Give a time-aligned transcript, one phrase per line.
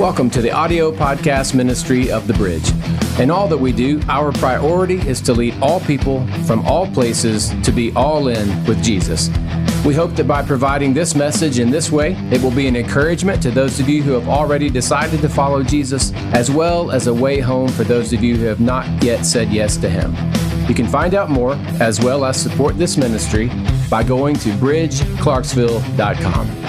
[0.00, 2.66] Welcome to the audio podcast ministry of The Bridge.
[3.20, 7.50] In all that we do, our priority is to lead all people from all places
[7.64, 9.28] to be all in with Jesus.
[9.84, 13.42] We hope that by providing this message in this way, it will be an encouragement
[13.42, 17.12] to those of you who have already decided to follow Jesus, as well as a
[17.12, 20.14] way home for those of you who have not yet said yes to Him.
[20.66, 23.50] You can find out more, as well as support this ministry,
[23.90, 26.59] by going to bridgeclarksville.com.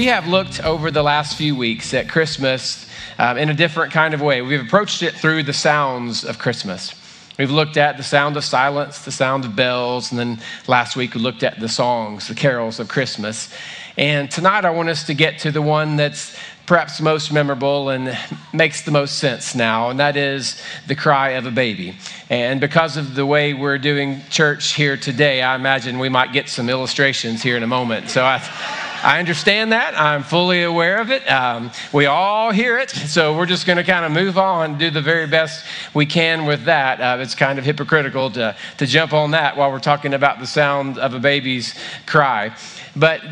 [0.00, 4.14] We have looked over the last few weeks at Christmas um, in a different kind
[4.14, 4.40] of way.
[4.40, 6.94] We've approached it through the sounds of Christmas.
[7.38, 11.14] We've looked at the sound of silence, the sound of bells, and then last week
[11.14, 13.52] we looked at the songs, the carols of Christmas.
[13.98, 18.16] And tonight I want us to get to the one that's perhaps most memorable and
[18.54, 21.94] makes the most sense now, and that is the cry of a baby.
[22.30, 26.48] And because of the way we're doing church here today, I imagine we might get
[26.48, 28.08] some illustrations here in a moment.
[28.08, 28.79] So I.
[29.02, 29.98] I understand that.
[29.98, 31.26] I'm fully aware of it.
[31.30, 32.90] Um, we all hear it.
[32.90, 36.04] So we're just going to kind of move on and do the very best we
[36.04, 37.00] can with that.
[37.00, 40.46] Uh, it's kind of hypocritical to, to jump on that while we're talking about the
[40.46, 41.74] sound of a baby's
[42.06, 42.54] cry.
[42.94, 43.22] But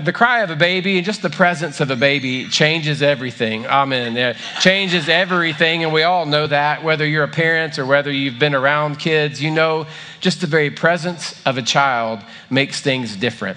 [0.00, 3.66] the cry of a baby and just the presence of a baby changes everything.
[3.66, 4.16] Amen.
[4.16, 5.82] It changes everything.
[5.82, 9.42] And we all know that, whether you're a parent or whether you've been around kids,
[9.42, 9.86] you know
[10.20, 13.56] just the very presence of a child makes things different.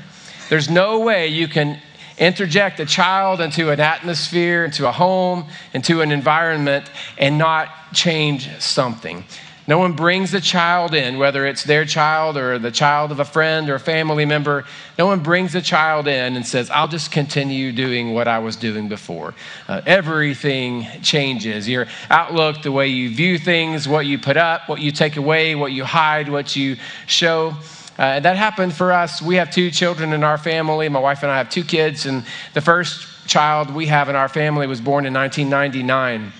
[0.50, 1.80] There's no way you can
[2.18, 8.50] interject a child into an atmosphere, into a home, into an environment, and not change
[8.60, 9.24] something.
[9.68, 13.26] No one brings a child in, whether it's their child or the child of a
[13.26, 14.66] friend or a family member.
[14.98, 18.56] No one brings a child in and says, I'll just continue doing what I was
[18.56, 19.36] doing before.
[19.68, 21.70] Uh, everything changes.
[21.70, 25.54] Your outlook, the way you view things, what you put up, what you take away,
[25.54, 27.54] what you hide, what you show.
[28.00, 29.22] Uh, that happened for us.
[29.22, 30.88] We have two children in our family.
[30.88, 32.24] My wife and I have two kids, and
[32.54, 36.32] the first child we have in our family was born in 1999.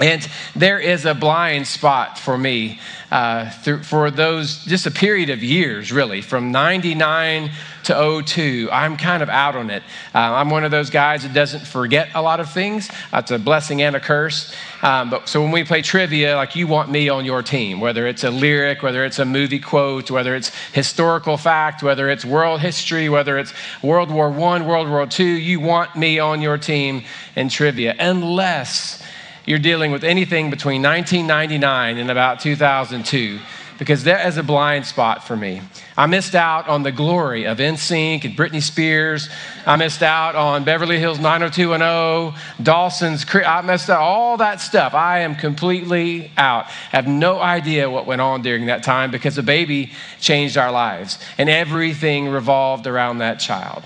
[0.00, 0.26] And
[0.56, 2.80] there is a blind spot for me
[3.10, 7.50] uh, for those, just a period of years, really, from 99
[7.84, 8.70] to 02.
[8.72, 9.82] I'm kind of out on it.
[10.14, 12.90] Uh, I'm one of those guys that doesn't forget a lot of things.
[13.10, 14.54] That's a blessing and a curse.
[14.80, 18.06] Um, but so when we play trivia, like you want me on your team, whether
[18.06, 22.60] it's a lyric, whether it's a movie quote, whether it's historical fact, whether it's world
[22.60, 27.04] history, whether it's World War One, World War Two, you want me on your team
[27.36, 29.01] in trivia, unless
[29.46, 33.38] you're dealing with anything between 1999 and about 2002
[33.82, 35.60] because that is a blind spot for me.
[35.96, 39.28] I missed out on the glory of NSYNC and Britney Spears.
[39.66, 43.44] I missed out on Beverly Hills 90210, Dawson's Creek.
[43.44, 44.94] I missed out all that stuff.
[44.94, 46.66] I am completely out.
[46.66, 50.70] I have no idea what went on during that time because a baby changed our
[50.70, 53.82] lives and everything revolved around that child.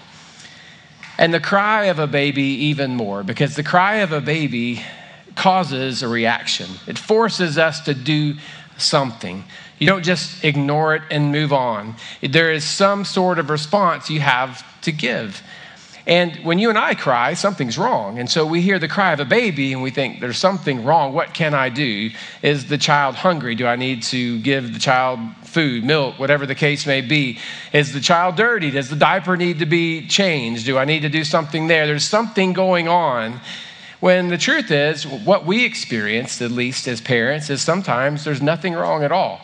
[1.17, 4.85] And the cry of a baby, even more, because the cry of a baby
[5.37, 6.69] causes a reaction.
[6.87, 8.35] It forces us to do
[8.79, 9.45] something.
[9.79, 11.95] You don't just ignore it and move on.
[12.23, 15.43] There is some sort of response you have to give.
[16.07, 18.21] And when you and I cry, something's wrong.
[18.21, 21.13] And so we hear the cry of a baby and we think, there's something wrong.
[21.13, 22.11] What can I do?
[22.43, 23.57] Is the child hungry?
[23.57, 27.41] Do I need to give the child food, milk, whatever the case may be?
[27.73, 28.71] Is the child dirty?
[28.71, 30.65] Does the diaper need to be changed?
[30.65, 31.89] Do I need to do something there?
[31.89, 33.41] There's something going on.
[34.01, 38.75] When the truth is, what we experienced, at least as parents, is sometimes there's nothing
[38.75, 39.41] wrong at all.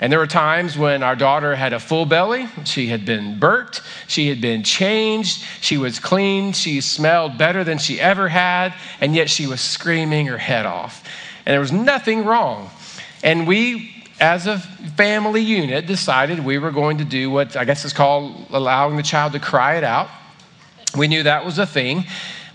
[0.00, 2.46] And there were times when our daughter had a full belly.
[2.64, 3.82] She had been burped.
[4.06, 5.42] She had been changed.
[5.60, 6.52] She was clean.
[6.52, 8.74] She smelled better than she ever had.
[9.00, 11.02] And yet she was screaming her head off.
[11.44, 12.70] And there was nothing wrong.
[13.24, 14.58] And we, as a
[14.96, 19.02] family unit, decided we were going to do what I guess is called allowing the
[19.02, 20.08] child to cry it out.
[20.96, 22.04] We knew that was a thing.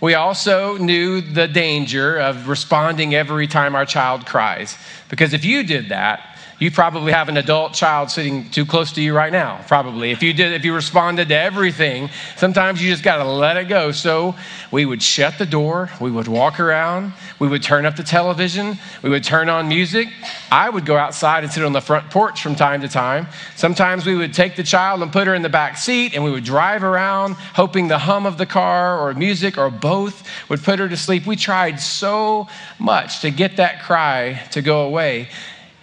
[0.04, 4.78] We also knew the danger of responding every time our child cries.
[5.08, 6.33] Because if you did that,
[6.64, 10.12] you probably have an adult child sitting too close to you right now probably.
[10.12, 13.68] If you did if you responded to everything sometimes you just got to let it
[13.68, 13.92] go.
[13.92, 14.34] So
[14.72, 18.78] we would shut the door we would walk around we would turn up the television
[19.02, 20.08] we would turn on music.
[20.50, 23.28] I would go outside and sit on the front porch from time to time.
[23.58, 26.32] Sometimes we would take the child and put her in the back seat and we
[26.32, 30.80] would drive around hoping the hum of the car or music or both would put
[30.80, 31.26] her to sleep.
[31.26, 32.48] We tried so
[32.80, 35.28] much to get that cry to go away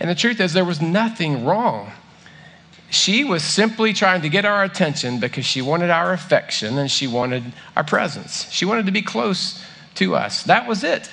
[0.01, 1.93] and the truth is, there was nothing wrong.
[2.89, 7.07] She was simply trying to get our attention because she wanted our affection and she
[7.07, 7.45] wanted
[7.77, 8.51] our presence.
[8.51, 9.63] She wanted to be close
[9.97, 10.43] to us.
[10.45, 11.09] That was it.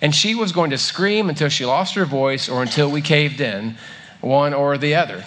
[0.00, 3.40] And she was going to scream until she lost her voice or until we caved
[3.40, 3.76] in,
[4.20, 5.24] one or the other.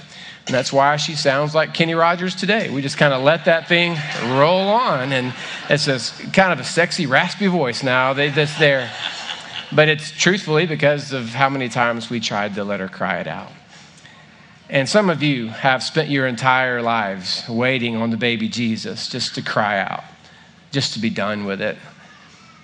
[0.47, 2.69] And that's why she sounds like Kenny Rogers today.
[2.69, 3.97] We just kind of let that thing
[4.37, 5.11] roll on.
[5.11, 5.33] And
[5.69, 5.99] it's a
[6.31, 8.89] kind of a sexy, raspy voice now that's there.
[9.73, 13.27] But it's truthfully because of how many times we tried to let her cry it
[13.27, 13.51] out.
[14.69, 19.35] And some of you have spent your entire lives waiting on the baby Jesus just
[19.35, 20.03] to cry out,
[20.71, 21.77] just to be done with it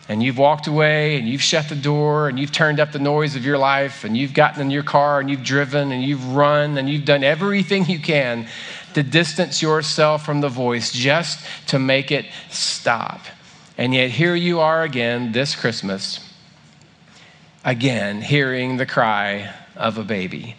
[0.10, 3.36] and you've walked away and you've shut the door and you've turned up the noise
[3.36, 6.78] of your life and you've gotten in your car and you've driven and you've run
[6.78, 8.48] and you've done everything you can
[8.94, 13.22] to distance yourself from the voice just to make it stop.
[13.78, 16.20] And yet here you are again this Christmas,
[17.68, 20.56] again hearing the cry of a baby.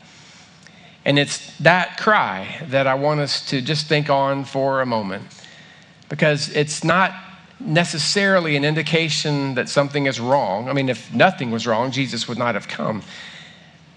[1.07, 5.25] And it's that cry that I want us to just think on for a moment
[6.11, 7.15] because it's not
[7.59, 10.69] necessarily an indication that something is wrong.
[10.69, 13.03] I mean, if nothing was wrong, Jesus would not have come.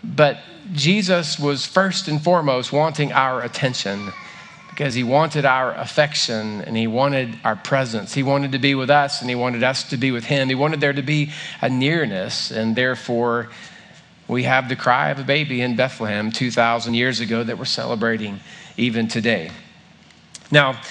[0.04, 0.40] But
[0.72, 4.14] Jesus was first and foremost wanting our attention
[4.82, 8.16] because he wanted our affection and he wanted our presence.
[8.16, 10.50] He wanted to be with us and he wanted us to be with him.
[10.50, 11.30] He wanted there to be
[11.62, 13.50] a nearness, and therefore,
[14.28, 18.40] we have the cry of a baby in Bethlehem 2,000 years ago that we're celebrating
[18.76, 19.52] even today.
[20.50, 20.82] Now,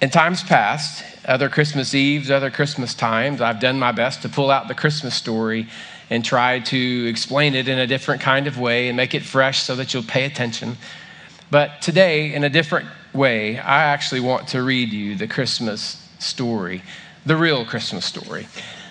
[0.00, 4.50] in times past, other Christmas Eves, other Christmas times, I've done my best to pull
[4.50, 5.68] out the Christmas story
[6.10, 9.62] and try to explain it in a different kind of way and make it fresh
[9.62, 10.76] so that you'll pay attention.
[11.52, 16.82] But today, in a different way, I actually want to read you the Christmas story,
[17.26, 18.48] the real Christmas story,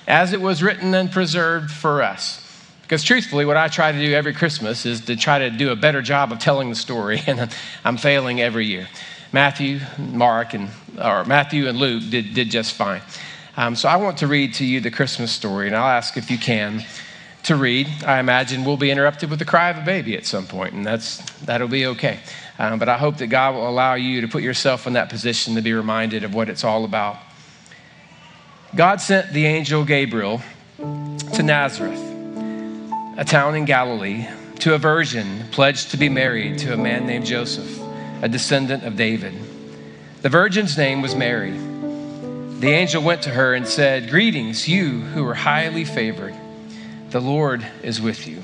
[0.08, 2.40] as it was written and preserved for us.
[2.82, 5.76] Because truthfully, what I try to do every Christmas is to try to do a
[5.76, 7.54] better job of telling the story, and
[7.86, 8.88] I'm failing every year.
[9.32, 10.70] Matthew, Mark, and
[11.02, 13.02] or Matthew and Luke did, did just fine.
[13.56, 16.30] Um, so I want to read to you the Christmas story, and I'll ask if
[16.30, 16.84] you can
[17.44, 17.88] to read.
[18.06, 20.86] I imagine we'll be interrupted with the cry of a baby at some point, and
[20.86, 22.20] that's that'll be okay.
[22.62, 25.56] Um, but I hope that God will allow you to put yourself in that position
[25.56, 27.18] to be reminded of what it's all about.
[28.76, 30.44] God sent the angel Gabriel
[30.78, 32.00] to Nazareth,
[33.18, 34.28] a town in Galilee,
[34.60, 37.82] to a virgin pledged to be married to a man named Joseph
[38.22, 39.34] a descendant of David.
[40.22, 41.58] The virgin's name was Mary.
[42.60, 46.36] The angel went to her and said, Greetings, you who are highly favored.
[47.10, 48.44] The Lord is with you.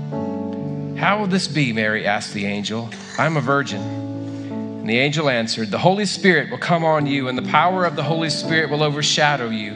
[1.01, 1.73] How will this be?
[1.73, 2.89] Mary asked the angel.
[3.17, 3.81] I'm a virgin.
[3.81, 7.97] And the angel answered, The Holy Spirit will come on you, and the power of
[7.97, 9.75] the Holy Spirit will overshadow you.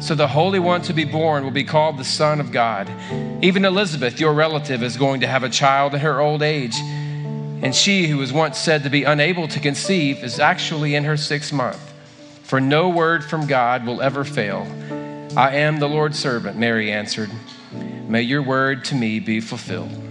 [0.00, 2.88] So the Holy One to be born will be called the Son of God.
[3.42, 6.76] Even Elizabeth, your relative, is going to have a child in her old age
[7.62, 11.16] and she, who was once said to be unable to conceive, is actually in her
[11.16, 11.92] sixth month.
[12.42, 14.66] For no word from God will ever fail.
[15.36, 17.30] I am the Lord's servant, Mary answered.
[18.08, 20.09] May your word to me be fulfilled.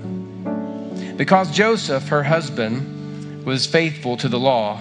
[1.20, 4.80] Because Joseph, her husband, was faithful to the law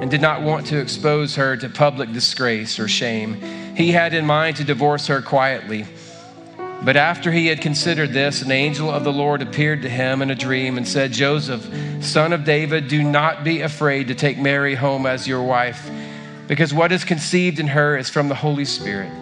[0.00, 3.40] and did not want to expose her to public disgrace or shame,
[3.76, 5.86] he had in mind to divorce her quietly.
[6.82, 10.30] But after he had considered this, an angel of the Lord appeared to him in
[10.32, 11.64] a dream and said, Joseph,
[12.04, 15.88] son of David, do not be afraid to take Mary home as your wife,
[16.48, 19.12] because what is conceived in her is from the Holy Spirit.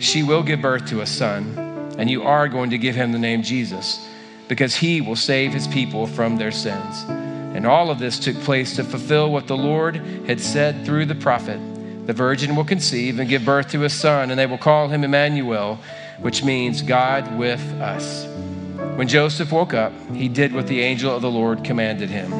[0.00, 3.20] She will give birth to a son, and you are going to give him the
[3.20, 4.04] name Jesus,
[4.50, 7.04] because he will save his people from their sins.
[7.54, 9.94] And all of this took place to fulfill what the Lord
[10.26, 11.60] had said through the prophet
[12.08, 15.04] The virgin will conceive and give birth to a son, and they will call him
[15.04, 15.78] Emmanuel
[16.18, 18.26] which means God with us.
[18.96, 22.32] When Joseph woke up, he did what the angel of the Lord commanded him.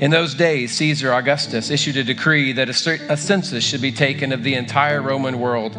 [0.00, 4.44] In those days, Caesar Augustus issued a decree that a, census should be taken of
[4.44, 5.74] the entire Roman world.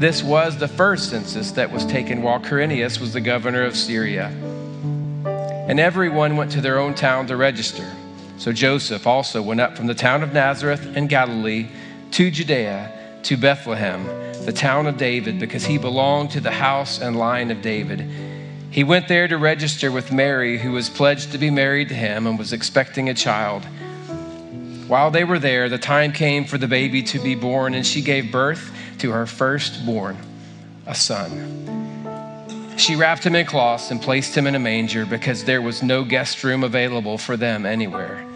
[0.00, 4.28] This was the first census that was taken while Quirinius was the governor of Syria.
[5.68, 7.86] And everyone went to their own town to register.
[8.38, 11.68] So Joseph also went up from the town of Nazareth in Galilee
[12.12, 14.06] to Judea to Bethlehem,
[14.46, 18.00] the town of David, because he belonged to the house and line of David.
[18.70, 22.26] He went there to register with Mary, who was pledged to be married to him
[22.26, 23.66] and was expecting a child.
[24.86, 28.00] While they were there, the time came for the baby to be born, and she
[28.00, 30.16] gave birth to her firstborn,
[30.86, 32.76] a son.
[32.76, 36.02] She wrapped him in cloths and placed him in a manger because there was no
[36.02, 38.26] guest room available for them anywhere.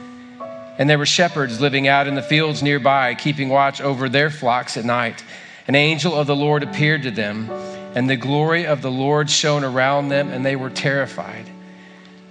[0.76, 4.76] And there were shepherds living out in the fields nearby, keeping watch over their flocks
[4.76, 5.24] at night.
[5.66, 7.48] An angel of the Lord appeared to them,
[7.94, 11.48] and the glory of the Lord shone around them, and they were terrified.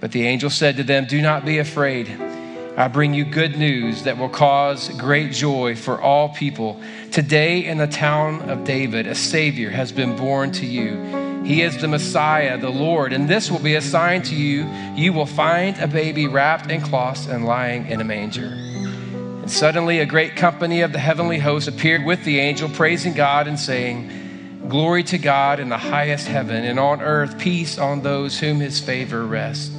[0.00, 2.08] But the angel said to them, Do not be afraid.
[2.76, 6.80] I bring you good news that will cause great joy for all people.
[7.12, 11.44] Today, in the town of David, a Savior has been born to you.
[11.44, 14.64] He is the Messiah, the Lord, and this will be a sign to you.
[14.96, 18.46] You will find a baby wrapped in cloths and lying in a manger.
[18.46, 23.46] And suddenly, a great company of the heavenly host appeared with the angel, praising God
[23.46, 28.40] and saying, Glory to God in the highest heaven, and on earth peace on those
[28.40, 29.70] whom his favor rests.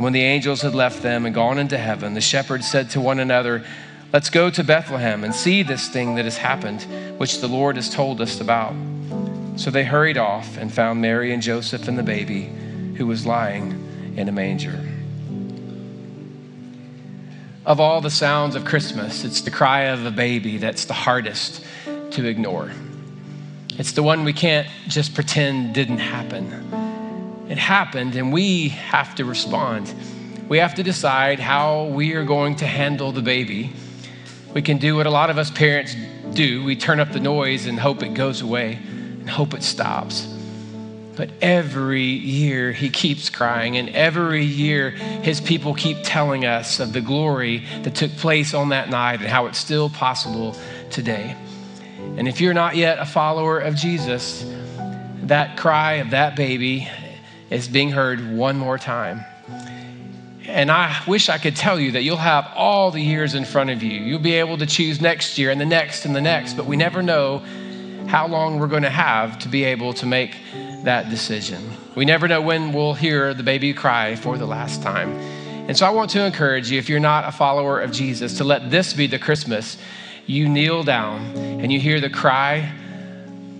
[0.00, 3.02] And when the angels had left them and gone into heaven, the shepherds said to
[3.02, 3.62] one another,
[4.14, 6.86] Let's go to Bethlehem and see this thing that has happened,
[7.18, 8.74] which the Lord has told us about.
[9.56, 12.50] So they hurried off and found Mary and Joseph and the baby
[12.96, 14.80] who was lying in a manger.
[17.66, 21.62] Of all the sounds of Christmas, it's the cry of a baby that's the hardest
[22.12, 22.72] to ignore.
[23.76, 26.69] It's the one we can't just pretend didn't happen
[27.50, 29.92] it happened, and we have to respond.
[30.48, 33.72] We have to decide how we are going to handle the baby.
[34.54, 35.96] We can do what a lot of us parents
[36.32, 40.32] do we turn up the noise and hope it goes away and hope it stops.
[41.16, 46.92] But every year he keeps crying, and every year his people keep telling us of
[46.92, 50.56] the glory that took place on that night and how it's still possible
[50.90, 51.34] today.
[52.16, 54.44] And if you're not yet a follower of Jesus,
[55.24, 56.88] that cry of that baby
[57.50, 59.24] is being heard one more time.
[60.46, 63.70] And I wish I could tell you that you'll have all the years in front
[63.70, 64.00] of you.
[64.00, 66.76] You'll be able to choose next year and the next and the next, but we
[66.76, 67.42] never know
[68.06, 70.36] how long we're going to have to be able to make
[70.82, 71.62] that decision.
[71.94, 75.10] We never know when we'll hear the baby cry for the last time.
[75.68, 78.44] And so I want to encourage you, if you're not a follower of Jesus, to
[78.44, 79.76] let this be the Christmas
[80.26, 82.72] you kneel down and you hear the cry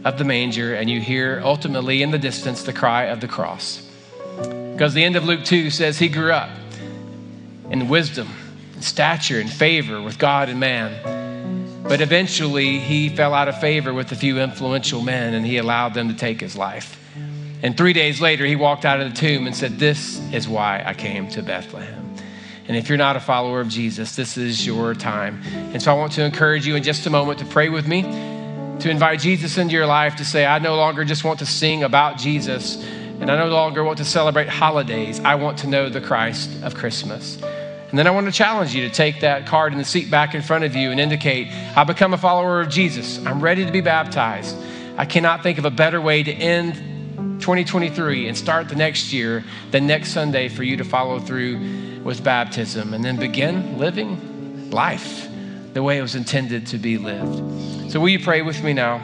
[0.05, 3.87] of the manger, and you hear ultimately in the distance the cry of the cross.
[4.73, 6.51] Because the end of Luke 2 says he grew up
[7.71, 8.29] in wisdom,
[8.75, 11.83] and stature, and favor with God and man.
[11.83, 15.95] But eventually he fell out of favor with a few influential men and he allowed
[15.95, 16.97] them to take his life.
[17.63, 20.83] And three days later, he walked out of the tomb and said, This is why
[20.85, 22.15] I came to Bethlehem.
[22.69, 25.43] And if you're not a follower of Jesus, this is your time.
[25.73, 28.30] And so I want to encourage you in just a moment to pray with me
[28.81, 31.83] to invite Jesus into your life to say, I no longer just want to sing
[31.83, 32.83] about Jesus
[33.21, 35.21] and I no longer want to celebrate holidays.
[35.21, 37.37] I want to know the Christ of Christmas.
[37.91, 40.35] And then I want to challenge you to take that card in the seat back
[40.35, 43.19] in front of you and indicate, I become a follower of Jesus.
[43.27, 44.57] I'm ready to be baptized.
[44.97, 46.75] I cannot think of a better way to end
[47.41, 52.25] 2023 and start the next year than next Sunday for you to follow through with
[52.25, 55.27] baptism and then begin living life
[55.73, 57.91] the way it was intended to be lived.
[57.91, 59.03] So, will you pray with me now?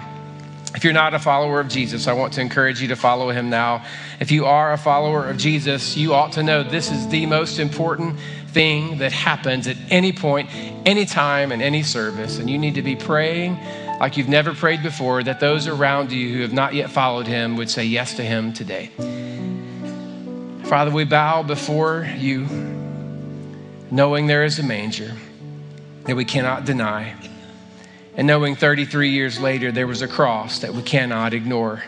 [0.75, 3.49] If you're not a follower of Jesus, I want to encourage you to follow him
[3.49, 3.85] now.
[4.20, 7.58] If you are a follower of Jesus, you ought to know this is the most
[7.58, 8.18] important
[8.49, 10.50] thing that happens at any point,
[10.85, 12.38] any time, in any service.
[12.38, 13.58] And you need to be praying
[14.00, 17.56] like you've never prayed before that those around you who have not yet followed him
[17.56, 18.90] would say yes to him today.
[20.64, 22.44] Father, we bow before you,
[23.90, 25.14] knowing there is a manger
[26.07, 27.15] that we cannot deny.
[28.17, 31.83] And knowing 33 years later there was a cross that we cannot ignore.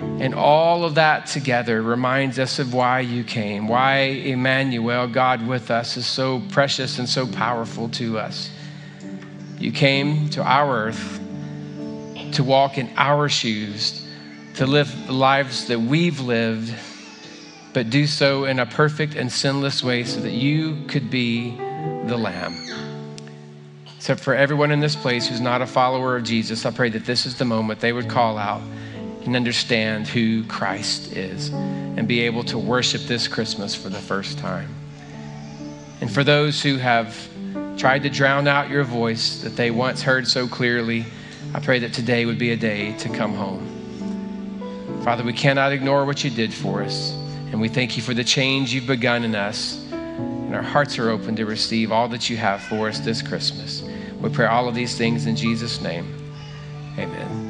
[0.00, 5.70] And all of that together reminds us of why you came, why Emmanuel, God with
[5.70, 8.50] us, is so precious and so powerful to us.
[9.58, 11.20] You came to our earth
[12.32, 14.06] to walk in our shoes,
[14.54, 16.74] to live the lives that we've lived,
[17.74, 21.58] but do so in a perfect and sinless way so that you could be
[22.10, 22.56] the Lamb.
[24.00, 27.04] So, for everyone in this place who's not a follower of Jesus, I pray that
[27.04, 28.62] this is the moment they would call out
[29.24, 34.38] and understand who Christ is and be able to worship this Christmas for the first
[34.38, 34.74] time.
[36.00, 37.16] And for those who have
[37.76, 41.04] tried to drown out your voice that they once heard so clearly,
[41.54, 43.66] I pray that today would be a day to come home.
[45.04, 47.12] Father, we cannot ignore what you did for us,
[47.52, 49.89] and we thank you for the change you've begun in us
[50.50, 53.84] and our hearts are open to receive all that you have for us this Christmas.
[54.20, 56.12] We pray all of these things in Jesus' name.
[56.98, 57.46] Amen.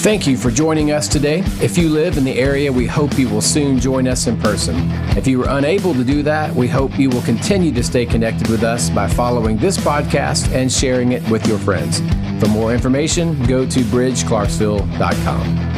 [0.00, 1.44] Thank you for joining us today.
[1.62, 4.74] If you live in the area, we hope you will soon join us in person.
[5.16, 8.48] If you were unable to do that, we hope you will continue to stay connected
[8.48, 12.00] with us by following this podcast and sharing it with your friends.
[12.40, 15.69] For more information, go to bridgeclarksville.com.